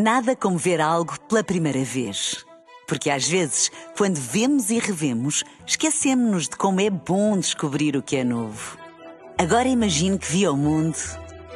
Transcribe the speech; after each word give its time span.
Nada 0.00 0.36
como 0.36 0.56
ver 0.56 0.80
algo 0.80 1.18
pela 1.22 1.42
primeira 1.42 1.82
vez. 1.82 2.46
Porque 2.86 3.10
às 3.10 3.26
vezes, 3.26 3.68
quando 3.96 4.14
vemos 4.14 4.70
e 4.70 4.78
revemos, 4.78 5.42
esquecemos-nos 5.66 6.44
de 6.44 6.56
como 6.56 6.80
é 6.80 6.88
bom 6.88 7.36
descobrir 7.36 7.96
o 7.96 8.02
que 8.02 8.14
é 8.14 8.22
novo. 8.22 8.78
Agora 9.36 9.66
imagine 9.66 10.16
que 10.16 10.30
viu 10.30 10.52
o 10.52 10.56
mundo 10.56 10.96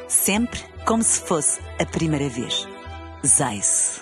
sempre 0.09 0.59
como 0.85 1.01
se 1.01 1.21
fosse 1.21 1.61
a 1.79 1.85
primeira 1.85 2.27
vez. 2.27 2.67
Zais. 3.25 4.01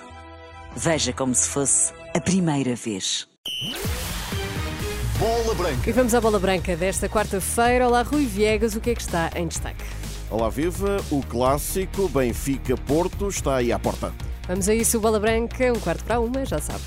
Veja 0.76 1.14
como 1.14 1.36
se 1.36 1.48
fosse 1.48 1.94
a 2.16 2.20
primeira 2.20 2.73
vez. 2.73 3.28
Bola 5.20 5.54
Branca. 5.54 5.88
E 5.88 5.94
vamos 5.94 6.16
à 6.16 6.20
bola 6.20 6.39
branca 6.39 6.76
desta 6.76 7.08
quarta-feira. 7.08 7.88
Olá, 7.88 8.02
Rui 8.02 8.26
Viegas, 8.26 8.73
o 8.76 8.82
que 8.82 8.89
é 8.89 8.96
que 8.96 9.02
está 9.02 9.30
em 9.36 9.48
destaque? 9.48 9.84
Olá, 10.32 10.50
viva. 10.50 10.98
O 11.12 11.21
clássico 11.21 12.10
Benfica-Porto 12.10 13.28
está 13.28 13.58
aí 13.58 13.71
à 13.71 13.78
porta. 13.78 14.12
Vamos 14.48 14.68
a 14.68 14.73
isso, 14.73 15.00
bola 15.00 15.20
branca, 15.20 15.72
um 15.72 15.80
quarto 15.80 16.04
para 16.04 16.20
uma, 16.20 16.45
já 16.45 16.59
sabe. 16.59 16.82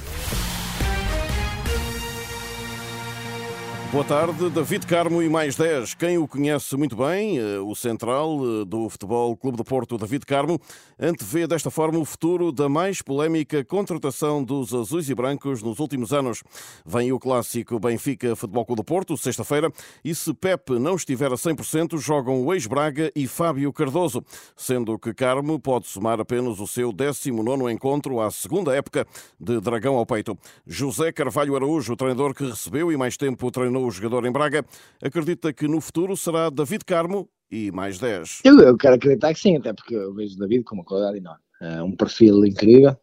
Boa 3.95 4.05
tarde, 4.05 4.51
David 4.51 4.89
Carmo 4.89 5.23
e 5.23 5.29
mais 5.29 5.55
10. 5.55 5.95
Quem 5.95 6.19
o 6.19 6.27
conhece 6.27 6.77
muito 6.77 6.97
bem, 6.97 7.39
eh, 7.39 7.61
o 7.61 7.77
central 7.77 8.41
eh, 8.43 8.65
do 8.65 8.89
Futebol 8.89 9.37
Clube 9.37 9.57
do 9.57 9.63
Porto, 9.63 9.97
David 9.97 10.27
Carmo, 10.27 10.61
antevê 10.99 11.47
desta 11.47 11.71
forma 11.71 12.01
o 12.01 12.05
futuro 12.05 12.51
da 12.51 12.69
mais 12.69 13.01
polémica 13.01 13.65
contratação 13.65 14.43
dos 14.43 14.75
azuis 14.75 15.09
e 15.09 15.15
brancos 15.15 15.63
nos 15.63 15.79
últimos 15.79 16.13
anos. 16.13 16.43
Vem 16.85 17.13
o 17.13 17.21
clássico 17.21 17.79
Benfica 17.79 18.35
Futebol 18.35 18.67
Clube 18.67 18.83
do 18.83 18.85
Porto, 18.85 19.17
sexta-feira, 19.17 19.71
e 20.05 20.13
se 20.13 20.35
Pep 20.35 20.73
não 20.73 20.97
estiver 20.97 21.31
a 21.31 21.37
100%, 21.37 21.97
jogam 21.97 22.45
o 22.45 22.53
ex-Braga 22.53 23.13
e 23.15 23.29
Fábio 23.29 23.73
Cardoso, 23.73 24.25
sendo 24.57 24.99
que 24.99 25.15
Carmo 25.15 25.61
pode 25.61 25.87
somar 25.87 26.21
apenas 26.21 26.59
o 26.59 26.67
seu 26.67 26.93
19º 26.93 27.73
encontro 27.73 28.21
à 28.21 28.29
segunda 28.33 28.75
época 28.75 29.07
de 29.39 29.61
Dragão 29.61 29.95
ao 29.95 30.05
peito. 30.05 30.37
José 30.67 31.13
Carvalho 31.13 31.55
Araújo, 31.55 31.93
o 31.93 31.97
treinador 31.97 32.35
que 32.35 32.45
recebeu 32.45 32.91
e 32.91 32.97
mais 32.97 33.17
tempo 33.17 33.53
treinou 33.53 33.84
o 33.85 33.91
jogador 33.91 34.25
em 34.27 34.33
Braga, 34.33 34.65
acredita 35.03 35.53
que 35.53 35.69
no 35.69 35.81
futuro 35.81 36.17
será 36.17 36.51
David 36.51 36.85
Carmo 36.85 37.29
e 37.51 37.71
mais 37.71 37.99
10. 37.99 38.41
Eu, 38.45 38.59
eu 38.61 38.77
quero 38.77 38.97
acreditar 38.97 39.33
que 39.33 39.41
sim, 39.41 39.57
até 39.57 39.73
porque 39.73 39.95
eu 39.95 40.15
vejo 40.15 40.35
o 40.35 40.39
David 40.39 40.65
com 40.65 40.75
uma 40.75 40.85
qualidade 40.85 41.19
enorme. 41.19 41.43
É 41.61 41.83
um 41.83 41.95
perfil 41.95 42.45
incrível. 42.45 42.97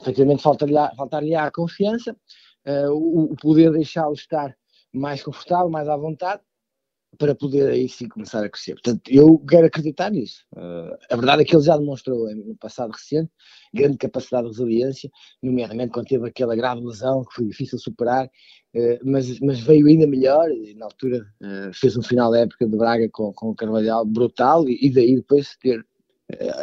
Efetivamente, 0.00 0.42
faltar-lhe 0.42 0.74
faltar 0.96 1.22
a 1.24 1.50
confiança, 1.50 2.14
uh, 2.66 2.90
o, 2.92 3.32
o 3.32 3.36
poder 3.36 3.72
deixá-lo 3.72 4.12
estar 4.12 4.54
mais 4.92 5.22
confortável, 5.22 5.70
mais 5.70 5.88
à 5.88 5.96
vontade, 5.96 6.42
para 7.18 7.34
poder 7.34 7.68
aí 7.68 7.88
sim 7.88 8.08
começar 8.08 8.44
a 8.44 8.48
crescer. 8.48 8.74
Portanto, 8.74 9.02
eu 9.08 9.38
quero 9.48 9.66
acreditar 9.66 10.10
nisso. 10.10 10.44
Uh, 10.54 10.96
a 11.10 11.16
verdade 11.16 11.42
é 11.42 11.44
que 11.44 11.54
ele 11.54 11.62
já 11.62 11.76
demonstrou 11.76 12.34
no 12.34 12.56
passado 12.56 12.92
recente 12.92 13.30
grande 13.74 13.98
capacidade 13.98 14.44
de 14.44 14.52
resiliência, 14.52 15.10
nomeadamente 15.42 15.92
quando 15.92 16.06
teve 16.06 16.28
aquela 16.28 16.56
grave 16.56 16.80
lesão 16.80 17.24
que 17.24 17.34
foi 17.34 17.46
difícil 17.46 17.78
superar, 17.78 18.26
uh, 18.26 18.98
mas, 19.04 19.38
mas 19.40 19.60
veio 19.60 19.86
ainda 19.86 20.06
melhor 20.06 20.50
e 20.50 20.74
na 20.74 20.86
altura 20.86 21.26
uh, 21.42 21.72
fez 21.72 21.96
um 21.96 22.02
final 22.02 22.30
da 22.30 22.40
época 22.40 22.66
de 22.66 22.76
Braga 22.76 23.08
com, 23.12 23.32
com 23.32 23.50
o 23.50 23.54
Carvalhal 23.54 24.04
brutal 24.04 24.68
e, 24.68 24.86
e 24.86 24.92
daí 24.92 25.16
depois 25.16 25.56
ter 25.56 25.84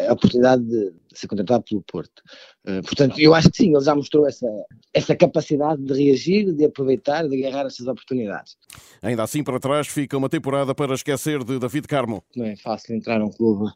a 0.09 0.11
oportunidade 0.11 0.65
de 0.65 0.93
ser 1.19 1.27
contratado 1.27 1.63
pelo 1.63 1.81
Porto. 1.83 2.21
Uh, 2.65 2.81
portanto, 2.83 3.19
eu 3.19 3.33
acho 3.33 3.49
que 3.49 3.57
sim, 3.57 3.75
ele 3.75 3.83
já 3.83 3.95
mostrou 3.95 4.27
essa, 4.27 4.47
essa 4.93 5.15
capacidade 5.15 5.81
de 5.83 5.93
reagir, 5.93 6.53
de 6.53 6.65
aproveitar, 6.65 7.27
de 7.27 7.45
agarrar 7.45 7.65
essas 7.65 7.87
oportunidades. 7.87 8.57
Ainda 9.01 9.23
assim, 9.23 9.43
para 9.43 9.59
trás 9.59 9.87
fica 9.87 10.17
uma 10.17 10.29
temporada 10.29 10.73
para 10.73 10.93
esquecer 10.93 11.43
de 11.43 11.59
David 11.59 11.87
Carmo. 11.87 12.23
Não 12.35 12.45
é 12.45 12.55
fácil 12.55 12.95
entrar 12.95 13.19
num 13.19 13.29
clube 13.29 13.71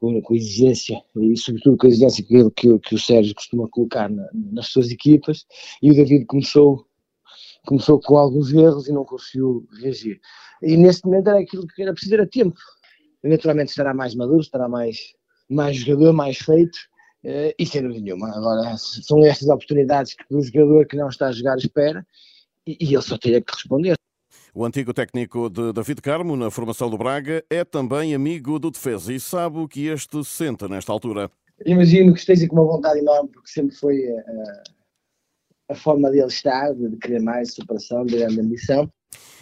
com, 0.00 0.20
com 0.22 0.34
exigência, 0.34 1.02
e 1.16 1.36
sobretudo 1.36 1.76
com 1.76 1.86
a 1.86 1.90
exigência 1.90 2.24
que, 2.24 2.50
que, 2.50 2.78
que 2.78 2.94
o 2.94 2.98
Sérgio 2.98 3.34
costuma 3.34 3.68
colocar 3.68 4.08
na, 4.08 4.26
nas 4.32 4.68
suas 4.68 4.90
equipas, 4.90 5.44
e 5.82 5.90
o 5.90 5.94
David 5.94 6.24
começou 6.26 6.86
começou 7.66 8.00
com 8.00 8.16
alguns 8.16 8.50
erros 8.52 8.88
e 8.88 8.92
não 8.92 9.04
conseguiu 9.04 9.66
reagir. 9.82 10.18
E 10.62 10.74
neste 10.76 11.04
momento 11.04 11.28
era 11.28 11.40
aquilo 11.40 11.66
que 11.66 11.82
era 11.82 11.92
preciso, 11.92 12.14
era 12.14 12.26
tempo. 12.26 12.58
Naturalmente 13.22 13.70
estará 13.70 13.92
mais 13.92 14.14
maduro, 14.14 14.40
estará 14.40 14.68
mais 14.68 15.14
mais 15.48 15.76
jogador, 15.76 16.12
mais 16.12 16.38
feito, 16.38 16.76
uh, 17.24 17.52
e 17.58 17.66
sem 17.66 17.82
dúvida 17.82 18.00
nenhuma. 18.00 18.28
Agora, 18.36 18.76
são 18.76 19.24
estas 19.24 19.48
oportunidades 19.48 20.14
que 20.14 20.24
o 20.30 20.42
jogador 20.42 20.86
que 20.86 20.96
não 20.96 21.08
está 21.08 21.28
a 21.28 21.32
jogar 21.32 21.56
espera, 21.56 22.06
e, 22.66 22.76
e 22.80 22.94
ele 22.94 23.02
só 23.02 23.16
teria 23.16 23.40
que 23.40 23.52
responder. 23.52 23.96
O 24.54 24.64
antigo 24.64 24.92
técnico 24.92 25.48
de 25.48 25.72
David 25.72 26.00
Carmo, 26.02 26.36
na 26.36 26.50
formação 26.50 26.90
do 26.90 26.98
Braga, 26.98 27.44
é 27.48 27.64
também 27.64 28.14
amigo 28.14 28.58
do 28.58 28.70
defesa 28.70 29.12
e 29.12 29.20
sabe 29.20 29.58
o 29.58 29.68
que 29.68 29.86
este 29.86 30.24
sente 30.24 30.66
nesta 30.68 30.90
altura. 30.92 31.30
Imagino 31.64 32.12
que 32.12 32.20
esteja 32.20 32.46
com 32.48 32.56
uma 32.56 32.64
vontade 32.64 32.98
enorme, 33.00 33.30
porque 33.30 33.50
sempre 33.50 33.76
foi 33.76 34.04
a, 34.06 34.18
eh, 34.18 34.62
a 35.70 35.74
forma 35.74 36.10
dele 36.10 36.26
estar, 36.26 36.72
de 36.74 36.96
querer 36.96 37.20
mais 37.20 37.54
superação, 37.54 38.04
de 38.04 38.16
grande 38.16 38.40
ambição. 38.40 38.90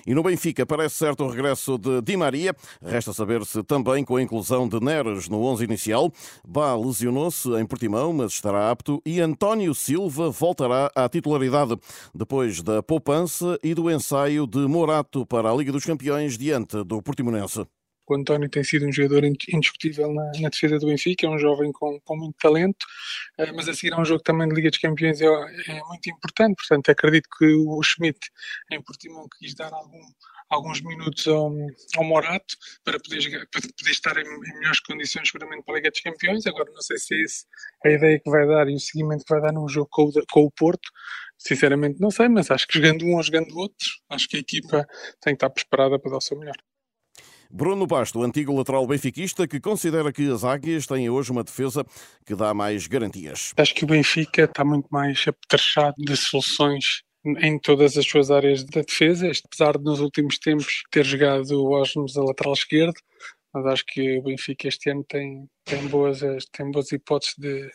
E 0.06 0.14
no 0.14 0.22
Benfica 0.22 0.64
parece 0.64 0.94
certo 0.94 1.24
o 1.24 1.28
regresso 1.28 1.76
de 1.76 2.00
Di 2.00 2.16
Maria. 2.16 2.54
Resta 2.80 3.12
saber 3.12 3.44
se 3.44 3.62
também 3.64 4.04
com 4.04 4.16
a 4.16 4.22
inclusão 4.22 4.68
de 4.68 4.78
Neres 4.78 5.28
no 5.28 5.42
11 5.42 5.64
inicial. 5.64 6.12
Bá 6.46 6.76
lesionou-se 6.76 7.48
em 7.54 7.66
Portimão, 7.66 8.12
mas 8.12 8.32
estará 8.32 8.70
apto. 8.70 9.02
E 9.04 9.20
António 9.20 9.74
Silva 9.74 10.30
voltará 10.30 10.90
à 10.94 11.08
titularidade 11.08 11.76
depois 12.14 12.62
da 12.62 12.82
poupança 12.82 13.58
e 13.64 13.74
do 13.74 13.90
ensaio 13.90 14.46
de 14.46 14.60
Morato 14.60 15.26
para 15.26 15.50
a 15.50 15.54
Liga 15.54 15.72
dos 15.72 15.84
Campeões 15.84 16.38
diante 16.38 16.84
do 16.84 17.02
Portimonense. 17.02 17.66
O 18.08 18.14
António 18.14 18.48
tem 18.48 18.62
sido 18.62 18.86
um 18.86 18.92
jogador 18.92 19.24
indiscutível 19.24 20.12
na, 20.12 20.30
na 20.40 20.48
defesa 20.48 20.78
do 20.78 20.86
Benfica, 20.86 21.26
é 21.26 21.30
um 21.30 21.38
jovem 21.38 21.72
com, 21.72 22.00
com 22.00 22.16
muito 22.16 22.36
talento, 22.38 22.84
uh, 23.38 23.54
mas 23.54 23.68
a 23.68 23.74
seguir 23.74 23.92
a 23.94 24.00
um 24.00 24.04
jogo 24.04 24.22
também 24.22 24.48
de 24.48 24.54
Liga 24.54 24.70
dos 24.70 24.78
Campeões 24.78 25.20
é, 25.20 25.26
é, 25.26 25.80
muito 25.88 26.08
importante, 26.08 26.56
portanto 26.56 26.90
acredito 26.90 27.28
que 27.36 27.46
o 27.46 27.82
Schmidt 27.82 28.18
em 28.70 28.80
Portimão 28.80 29.26
quis 29.38 29.54
dar 29.54 29.72
algum, 29.72 30.00
alguns 30.48 30.80
minutos 30.80 31.26
ao, 31.26 31.52
ao 31.96 32.04
Morato 32.04 32.56
para 32.84 32.98
poder, 33.00 33.48
para 33.50 33.60
poder 33.60 33.90
estar 33.90 34.16
em, 34.16 34.24
em, 34.24 34.58
melhores 34.58 34.80
condições 34.80 35.28
seguramente 35.28 35.64
para 35.64 35.74
a 35.74 35.76
Liga 35.78 35.90
dos 35.90 36.00
Campeões, 36.00 36.46
agora 36.46 36.70
não 36.72 36.82
sei 36.82 36.98
se 36.98 37.14
é 37.14 37.22
esse 37.22 37.44
a 37.84 37.90
ideia 37.90 38.20
que 38.20 38.30
vai 38.30 38.46
dar 38.46 38.68
e 38.68 38.74
o 38.74 38.80
seguimento 38.80 39.24
que 39.24 39.32
vai 39.32 39.42
dar 39.42 39.52
num 39.52 39.68
jogo 39.68 39.88
com 39.90 40.04
o, 40.04 40.12
com 40.30 40.40
o 40.44 40.50
Porto, 40.50 40.88
sinceramente 41.36 42.00
não 42.00 42.10
sei, 42.10 42.28
mas 42.28 42.50
acho 42.50 42.66
que 42.68 42.78
jogando 42.78 43.04
um 43.04 43.16
ou 43.16 43.22
jogando 43.22 43.56
outro, 43.56 43.86
acho 44.10 44.28
que 44.28 44.36
a 44.36 44.40
equipa 44.40 44.86
tem 45.20 45.34
que 45.34 45.36
estar 45.36 45.50
preparada 45.50 45.98
para 45.98 46.10
dar 46.12 46.18
o 46.18 46.20
seu 46.20 46.38
melhor. 46.38 46.56
Bruno 47.50 47.86
Basto, 47.86 48.22
antigo 48.22 48.56
lateral 48.56 48.86
benfiquista, 48.86 49.46
que 49.46 49.60
considera 49.60 50.12
que 50.12 50.30
as 50.30 50.44
Águias 50.44 50.86
têm 50.86 51.08
hoje 51.08 51.30
uma 51.30 51.44
defesa 51.44 51.84
que 52.24 52.34
dá 52.34 52.52
mais 52.52 52.86
garantias. 52.86 53.52
Acho 53.56 53.74
que 53.74 53.84
o 53.84 53.88
Benfica 53.88 54.44
está 54.44 54.64
muito 54.64 54.88
mais 54.90 55.24
apetrechado 55.26 55.94
de 55.98 56.16
soluções 56.16 57.02
em 57.40 57.58
todas 57.58 57.96
as 57.96 58.06
suas 58.06 58.30
áreas 58.30 58.62
da 58.64 58.82
defesa, 58.82 59.30
apesar 59.44 59.76
de 59.76 59.84
nos 59.84 60.00
últimos 60.00 60.38
tempos 60.38 60.82
ter 60.90 61.04
jogado 61.04 61.50
o 61.50 61.72
Osmos 61.72 62.16
a 62.16 62.22
lateral 62.22 62.54
esquerdo, 62.54 62.94
mas 63.52 63.66
acho 63.66 63.84
que 63.86 64.18
o 64.18 64.22
Benfica 64.22 64.68
este 64.68 64.90
ano 64.90 65.04
tem, 65.04 65.48
tem, 65.64 65.86
boas, 65.88 66.20
tem 66.52 66.70
boas 66.70 66.92
hipóteses 66.92 67.34
de, 67.36 67.68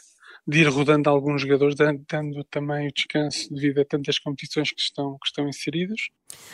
de 0.47 0.61
ir 0.61 0.67
rodando 0.67 1.09
alguns 1.09 1.41
jogadores, 1.41 1.75
dando 1.75 2.43
também 2.49 2.87
o 2.87 2.91
descanso 2.91 3.53
devido 3.53 3.81
a 3.81 3.85
tantas 3.85 4.17
competições 4.17 4.71
que 4.71 4.81
estão, 4.81 5.17
que 5.19 5.27
estão 5.27 5.47
inseridos. 5.47 6.09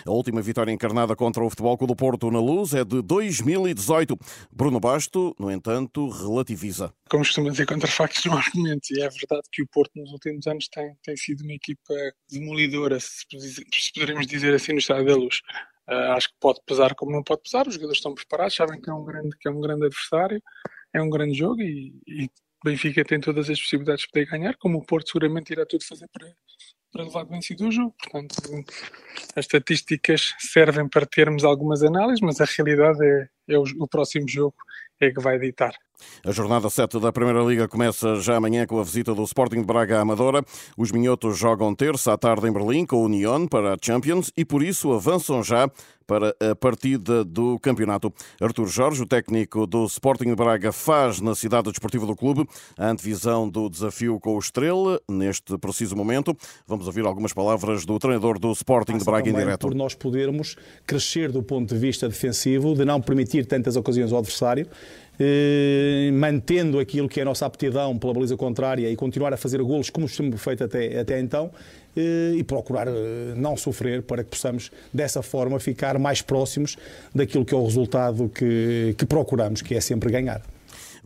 A 0.05 0.11
última 0.11 0.41
vitória 0.41 0.71
encarnada 0.71 1.15
contra 1.15 1.43
o 1.43 1.49
Futebol 1.49 1.77
Clube 1.77 1.93
do 1.93 1.95
Porto 1.95 2.29
na 2.29 2.39
Luz 2.39 2.73
é 2.73 2.83
de 2.83 3.01
2018. 3.01 4.17
Bruno 4.51 4.79
Basto, 4.79 5.35
no 5.39 5.49
entanto, 5.49 6.09
relativiza. 6.09 6.93
Como 7.09 7.23
costuma 7.23 7.49
dizer, 7.49 7.65
contra 7.65 7.87
factos 7.87 8.25
não 8.25 8.37
argumentos. 8.37 8.89
E 8.91 9.01
é 9.01 9.09
verdade 9.09 9.47
que 9.51 9.61
o 9.61 9.67
Porto 9.67 9.91
nos 9.95 10.11
últimos 10.11 10.45
anos 10.47 10.67
tem, 10.67 10.95
tem 11.03 11.15
sido 11.15 11.43
uma 11.43 11.53
equipa 11.53 11.93
demolidora, 12.29 12.99
se, 12.99 13.25
se 13.71 13.93
poderemos 13.93 14.27
dizer 14.27 14.53
assim, 14.53 14.73
no 14.73 14.79
Estádio 14.79 15.05
da 15.05 15.15
Luz. 15.15 15.41
Uh, 15.87 16.11
acho 16.17 16.27
que 16.27 16.35
pode 16.41 16.59
pesar 16.65 16.93
como 16.95 17.13
não 17.13 17.23
pode 17.23 17.43
pesar. 17.43 17.67
Os 17.67 17.75
jogadores 17.75 17.99
estão 17.99 18.13
preparados, 18.13 18.55
sabem 18.55 18.81
que 18.81 18.89
é 18.89 18.93
um 18.93 19.05
grande, 19.05 19.37
que 19.39 19.47
é 19.47 19.51
um 19.51 19.61
grande 19.61 19.85
adversário, 19.85 20.41
é 20.93 21.01
um 21.01 21.09
grande 21.09 21.37
jogo 21.37 21.61
e, 21.61 21.93
e 22.05 22.29
Benfica 22.63 23.03
tem 23.03 23.19
todas 23.19 23.49
as 23.49 23.59
possibilidades 23.59 24.03
de 24.03 24.09
poder 24.09 24.25
ganhar, 24.25 24.57
como 24.57 24.79
o 24.79 24.85
Porto 24.85 25.07
seguramente 25.09 25.51
irá 25.51 25.65
tudo 25.65 25.85
fazer 25.85 26.07
para, 26.11 26.27
para 26.91 27.03
levar 27.03 27.23
vencido 27.25 27.67
o 27.67 27.71
jogo. 27.71 27.95
Portanto, 28.01 28.35
as 29.35 29.45
estatísticas 29.45 30.33
servem 30.39 30.87
para 30.87 31.05
termos 31.05 31.43
algumas 31.43 31.83
análises, 31.83 32.21
mas 32.21 32.41
a 32.41 32.45
realidade 32.45 33.05
é, 33.05 33.29
é 33.49 33.57
o, 33.57 33.63
o 33.79 33.87
próximo 33.87 34.27
jogo 34.27 34.55
é 34.99 35.11
que 35.11 35.21
vai 35.21 35.37
ditar. 35.39 35.73
A 36.25 36.31
jornada 36.31 36.69
7 36.69 36.99
da 36.99 37.11
Primeira 37.11 37.41
Liga 37.41 37.67
começa 37.67 38.15
já 38.17 38.35
amanhã 38.35 38.65
com 38.65 38.79
a 38.79 38.83
visita 38.83 39.13
do 39.15 39.23
Sporting 39.23 39.61
de 39.61 39.65
Braga 39.65 39.97
à 39.97 40.01
Amadora. 40.01 40.43
Os 40.77 40.91
minhotos 40.91 41.37
jogam 41.37 41.73
terça 41.73 42.13
à 42.13 42.17
tarde 42.17 42.47
em 42.47 42.51
Berlim 42.51 42.85
com 42.85 42.97
o 42.97 43.05
Union 43.05 43.47
para 43.47 43.73
a 43.73 43.77
Champions 43.81 44.31
e 44.35 44.43
por 44.43 44.61
isso 44.61 44.91
avançam 44.91 45.43
já 45.43 45.69
para 46.07 46.33
a 46.39 46.55
partida 46.55 47.23
do 47.23 47.59
campeonato. 47.59 48.11
Artur 48.39 48.67
Jorge, 48.67 49.03
o 49.03 49.05
técnico 49.05 49.67
do 49.67 49.85
Sporting 49.85 50.29
de 50.29 50.35
Braga, 50.35 50.71
faz 50.71 51.19
na 51.19 51.35
cidade 51.35 51.69
desportiva 51.69 52.05
do 52.05 52.15
clube 52.15 52.47
a 52.77 52.89
antevisão 52.89 53.47
do 53.47 53.69
desafio 53.69 54.17
com 54.17 54.35
o 54.35 54.39
Estrela 54.39 55.01
neste 55.09 55.57
preciso 55.57 55.97
momento. 55.97 56.35
Vamos 56.65 56.87
ouvir 56.87 57.05
algumas 57.05 57.33
palavras 57.33 57.85
do 57.85 57.99
treinador 57.99 58.39
do 58.39 58.51
Sporting 58.53 58.97
de 58.97 59.03
Braga 59.03 59.29
em 59.29 59.33
direto. 59.33 59.67
Por 59.67 59.75
nós 59.75 59.93
podermos 59.93 60.55
crescer 60.85 61.29
do 61.29 61.43
ponto 61.43 61.73
de 61.73 61.79
vista 61.79 62.07
defensivo, 62.07 62.73
de 62.73 62.85
não 62.85 63.01
permitir 63.01 63.45
tantas 63.45 63.75
ocasiões 63.75 64.13
ao 64.13 64.19
adversário 64.19 64.65
eh, 65.19 66.09
mantendo 66.13 66.79
aquilo 66.79 67.09
que 67.09 67.19
é 67.19 67.23
a 67.23 67.25
nossa 67.25 67.45
aptidão 67.45 67.97
pela 67.97 68.13
baliza 68.13 68.37
contrária 68.37 68.89
e 68.89 68.95
continuar 68.95 69.33
a 69.33 69.37
fazer 69.37 69.61
golos 69.61 69.89
como 69.89 70.07
sempre 70.07 70.37
feito 70.37 70.63
até, 70.63 70.99
até 70.99 71.19
então 71.19 71.51
eh, 71.95 72.33
e 72.35 72.43
procurar 72.43 72.87
eh, 72.87 73.33
não 73.35 73.57
sofrer 73.57 74.03
para 74.03 74.23
que 74.23 74.29
possamos, 74.29 74.71
dessa 74.93 75.21
forma, 75.21 75.59
ficar 75.59 75.97
mais 75.97 76.21
próximos 76.21 76.77
daquilo 77.13 77.43
que 77.43 77.53
é 77.53 77.57
o 77.57 77.63
resultado 77.63 78.29
que, 78.29 78.93
que 78.97 79.05
procuramos, 79.05 79.61
que 79.61 79.75
é 79.75 79.81
sempre 79.81 80.11
ganhar. 80.11 80.41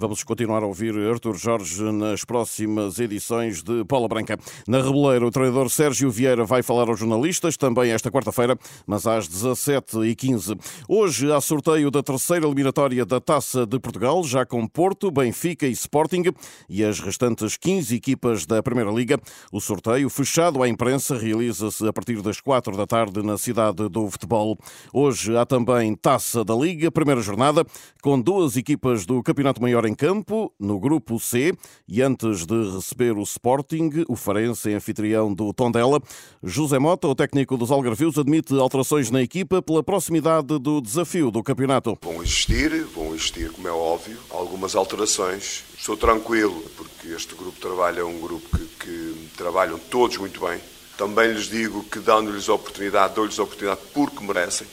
Vamos 0.02 0.24
continuar 0.24 0.64
a 0.64 0.66
ouvir 0.66 0.98
Artur 0.98 1.38
Jorge 1.38 1.84
nas 1.92 2.26
próximas 2.26 2.98
edições 2.98 3.62
de 3.62 3.86
Paula 3.86 4.08
Branca. 4.08 4.36
Na 4.68 4.82
Reboleira, 4.82 5.24
o 5.24 5.30
treinador 5.30 5.70
Sérgio 5.70 6.10
Vieira 6.10 6.44
vai 6.44 6.64
falar 6.64 6.90
aos 6.90 7.00
jornalistas, 7.00 7.56
também 7.56 7.92
esta 7.92 8.10
quarta-feira, 8.10 8.58
mas 8.88 9.06
às 9.06 9.30
17h15. 9.30 10.60
Hoje 10.90 11.32
há 11.32 11.40
sorteio 11.40 11.92
da 11.92 12.02
terceira 12.02 12.48
eliminatória 12.48 13.06
da 13.06 13.22
Taça 13.22 13.64
de 13.64 13.80
Portugal, 13.80 14.24
já 14.24 14.44
com 14.44 14.68
Porto, 14.68 15.12
Benfica 15.12 15.68
e 15.68 15.72
Sporting 15.72 16.24
e 16.68 16.84
as 16.84 17.00
restantes 17.00 17.56
15 17.56 17.96
equipas 17.96 18.48
da 18.48 18.64
Primeira 18.64 18.90
Liga. 18.90 19.20
O 19.52 19.62
sorteio, 19.62 20.10
fechado 20.10 20.64
à 20.64 20.68
imprensa, 20.68 21.16
realiza-se 21.16 21.88
a 21.88 21.94
partir 21.94 22.24
das 22.24 22.42
4 22.42 22.76
da 22.76 22.88
tarde 22.88 23.22
na 23.22 23.38
cidade 23.38 23.88
do 23.88 24.10
futebol. 24.10 24.58
Hoje 24.92 25.38
há 25.38 25.46
também 25.46 25.94
Taça 25.94 26.44
da 26.44 26.56
Liga, 26.56 26.90
primeira 26.90 27.22
jornada, 27.22 27.64
com 28.02 28.20
duas 28.20 28.58
equipas 28.58 29.06
do 29.06 29.22
Campeonato 29.22 29.62
Maior 29.62 29.86
em 29.86 29.91
campo, 29.96 30.54
no 30.60 30.80
grupo 30.80 31.20
C, 31.20 31.54
e 31.88 32.02
antes 32.02 32.46
de 32.46 32.76
receber 32.76 33.18
o 33.18 33.24
Sporting, 33.24 33.90
o 34.08 34.16
Farense 34.16 34.74
anfitrião 34.74 35.34
do 35.34 35.54
Tondela, 35.54 36.02
José 36.44 36.80
Mota, 36.80 37.08
o 37.08 37.16
técnico 37.16 37.58
dos 37.58 37.72
Algarvios, 37.72 38.18
admite 38.18 38.54
alterações 38.54 39.10
na 39.10 39.22
equipa 39.22 39.62
pela 39.62 39.84
proximidade 39.84 40.60
do 40.60 40.82
desafio 40.82 41.32
do 41.32 41.44
campeonato. 41.44 41.98
Vão 42.02 42.22
existir, 42.22 42.84
vão 42.86 43.14
existir, 43.14 43.52
como 43.52 43.68
é 43.68 43.72
óbvio, 43.72 44.18
algumas 44.30 44.76
alterações. 44.76 45.64
Estou 45.78 45.98
tranquilo, 45.98 46.64
porque 46.78 47.10
este 47.10 47.36
grupo 47.36 47.60
trabalha 47.60 48.02
é 48.02 48.04
um 48.04 48.20
grupo 48.20 48.58
que, 48.58 48.66
que 48.80 49.30
trabalham 49.38 49.78
todos 49.78 50.18
muito 50.18 50.40
bem. 50.40 50.60
Também 50.98 51.32
lhes 51.32 51.46
digo 51.46 51.84
que 51.84 52.00
dando-lhes 52.00 52.50
oportunidade, 52.50 53.16
dou-lhes 53.16 53.40
oportunidade 53.40 53.82
porque 53.94 54.24
merecem, 54.24 54.68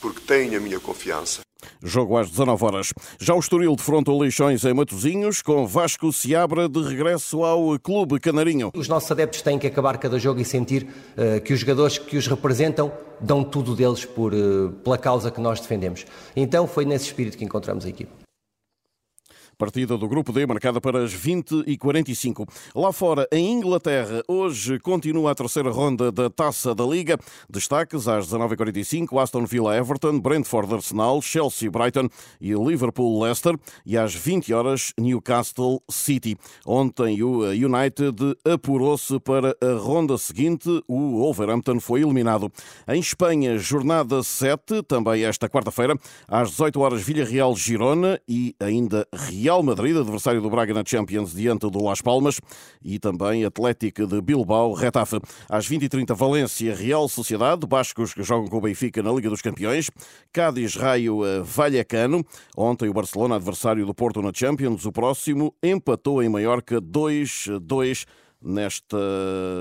porque 0.00 0.20
têm 0.20 0.54
a 0.54 0.60
minha 0.60 0.78
confiança. 0.78 1.40
Jogo 1.82 2.16
às 2.16 2.30
19 2.30 2.64
horas. 2.64 2.92
Já 3.18 3.34
o 3.34 3.38
Estoril 3.38 3.74
defronta 3.76 4.10
o 4.10 4.18
Leixões 4.18 4.64
em 4.64 4.74
Matosinhos, 4.74 5.42
com 5.42 5.66
Vasco 5.66 6.12
Seabra 6.12 6.68
de 6.68 6.82
regresso 6.82 7.44
ao 7.44 7.78
Clube 7.78 8.18
Canarinho. 8.20 8.70
Os 8.74 8.88
nossos 8.88 9.10
adeptos 9.10 9.42
têm 9.42 9.58
que 9.58 9.66
acabar 9.66 9.98
cada 9.98 10.18
jogo 10.18 10.40
e 10.40 10.44
sentir 10.44 10.84
uh, 10.84 11.40
que 11.40 11.52
os 11.52 11.60
jogadores 11.60 11.98
que 11.98 12.16
os 12.16 12.26
representam 12.26 12.92
dão 13.20 13.44
tudo 13.44 13.74
deles 13.74 14.04
por, 14.04 14.32
uh, 14.32 14.70
pela 14.84 14.98
causa 14.98 15.30
que 15.30 15.40
nós 15.40 15.60
defendemos. 15.60 16.04
Então 16.34 16.66
foi 16.66 16.84
nesse 16.84 17.06
espírito 17.06 17.36
que 17.36 17.44
encontramos 17.44 17.84
a 17.84 17.88
equipe. 17.88 18.10
Partida 19.60 19.98
do 19.98 20.08
Grupo 20.08 20.32
D 20.32 20.46
marcada 20.46 20.80
para 20.80 21.04
as 21.04 21.12
20 21.12 21.64
e 21.66 21.76
45. 21.76 22.46
Lá 22.74 22.94
fora, 22.94 23.28
em 23.30 23.52
Inglaterra, 23.52 24.22
hoje 24.26 24.78
continua 24.78 25.32
a 25.32 25.34
terceira 25.34 25.70
ronda 25.70 26.10
da 26.10 26.30
Taça 26.30 26.74
da 26.74 26.82
Liga. 26.82 27.18
Destaques 27.46 28.08
às 28.08 28.26
19h45, 28.26 29.22
Aston 29.22 29.44
Villa 29.44 29.76
Everton, 29.76 30.18
Brentford 30.18 30.72
Arsenal, 30.72 31.20
Chelsea 31.20 31.70
Brighton 31.70 32.08
e 32.40 32.54
Liverpool 32.54 33.22
Leicester. 33.22 33.54
E 33.84 33.98
às 33.98 34.14
20 34.14 34.54
horas, 34.54 34.94
Newcastle 34.98 35.82
City. 35.90 36.38
Ontem 36.64 37.22
o 37.22 37.40
United 37.50 38.16
apurou-se 38.50 39.20
para 39.20 39.54
a 39.60 39.78
ronda 39.78 40.16
seguinte. 40.16 40.70
O 40.88 41.18
Wolverhampton 41.18 41.80
foi 41.80 42.00
eliminado. 42.00 42.50
Em 42.88 42.98
Espanha, 42.98 43.58
jornada 43.58 44.22
7, 44.22 44.82
também 44.84 45.22
esta 45.22 45.50
quarta-feira, 45.50 45.98
às 46.26 46.48
18 46.52 46.80
horas, 46.80 47.02
Villarreal 47.02 47.54
Girona 47.54 48.18
e 48.26 48.56
ainda 48.58 49.06
Real 49.12 49.49
Real 49.50 49.64
Madrid, 49.64 49.96
adversário 49.96 50.40
do 50.40 50.48
Braga 50.48 50.72
na 50.72 50.84
Champions, 50.86 51.34
diante 51.34 51.68
do 51.68 51.82
Las 51.82 52.00
Palmas, 52.00 52.40
e 52.84 53.00
também 53.00 53.44
Atlético 53.44 54.06
de 54.06 54.20
Bilbao, 54.20 54.72
Retafe. 54.72 55.18
Às 55.48 55.68
20h30, 55.68 56.14
Valência, 56.14 56.72
Real 56.72 57.08
Sociedade, 57.08 57.66
Bascos 57.66 58.14
que 58.14 58.22
jogam 58.22 58.46
com 58.46 58.58
o 58.58 58.60
Benfica 58.60 59.02
na 59.02 59.10
Liga 59.10 59.28
dos 59.28 59.42
Campeões, 59.42 59.90
Cádiz, 60.32 60.76
Raio, 60.76 61.26
eh, 61.26 61.40
Vallecano. 61.42 62.24
Ontem 62.56 62.88
o 62.88 62.92
Barcelona, 62.92 63.34
adversário 63.34 63.84
do 63.84 63.92
Porto 63.92 64.22
na 64.22 64.30
Champions, 64.32 64.86
o 64.86 64.92
próximo, 64.92 65.52
empatou 65.60 66.22
em 66.22 66.28
Maiorca 66.28 66.80
2-2 66.80 68.06
nesta 68.42 68.96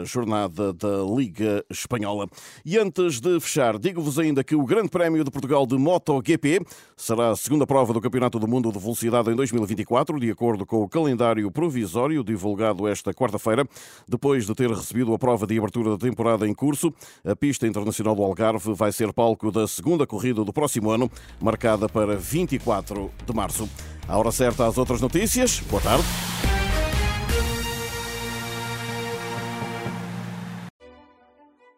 jornada 0.05 0.73
da 0.73 1.03
Liga 1.15 1.63
Espanhola. 1.69 2.27
E 2.65 2.77
antes 2.77 3.19
de 3.19 3.39
fechar, 3.39 3.77
digo-vos 3.77 4.17
ainda 4.17 4.43
que 4.43 4.55
o 4.55 4.65
Grande 4.65 4.89
Prémio 4.89 5.23
de 5.23 5.31
Portugal 5.31 5.65
de 5.65 5.77
MotoGP 5.77 6.61
será 6.95 7.31
a 7.31 7.35
segunda 7.35 7.67
prova 7.67 7.93
do 7.93 8.01
Campeonato 8.01 8.39
do 8.39 8.47
Mundo 8.47 8.71
de 8.71 8.79
Velocidade 8.79 9.29
em 9.29 9.35
2024, 9.35 10.19
de 10.19 10.31
acordo 10.31 10.65
com 10.65 10.83
o 10.83 10.89
calendário 10.89 11.51
provisório 11.51 12.23
divulgado 12.23 12.87
esta 12.87 13.13
quarta-feira, 13.13 13.67
depois 14.07 14.45
de 14.45 14.55
ter 14.55 14.69
recebido 14.69 15.13
a 15.13 15.19
prova 15.19 15.45
de 15.45 15.57
abertura 15.57 15.91
da 15.91 15.97
temporada 15.97 16.47
em 16.47 16.53
curso. 16.53 16.93
A 17.25 17.35
pista 17.35 17.67
internacional 17.67 18.15
do 18.15 18.23
Algarve 18.23 18.73
vai 18.73 18.91
ser 18.91 19.13
palco 19.13 19.51
da 19.51 19.67
segunda 19.67 20.07
corrida 20.07 20.43
do 20.43 20.53
próximo 20.53 20.89
ano, 20.89 21.11
marcada 21.41 21.89
para 21.89 22.15
24 22.15 23.11
de 23.25 23.33
março. 23.33 23.69
A 24.07 24.17
hora 24.17 24.31
certa 24.31 24.65
às 24.65 24.77
outras 24.77 25.01
notícias. 25.01 25.59
Boa 25.69 25.81
tarde. 25.81 26.48